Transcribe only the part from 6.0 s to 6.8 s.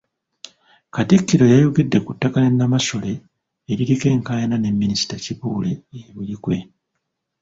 Buikwe.